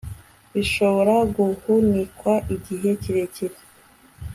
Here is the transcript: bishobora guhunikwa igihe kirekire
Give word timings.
bishobora 0.53 1.15
guhunikwa 1.35 2.33
igihe 2.55 2.89
kirekire 3.01 3.57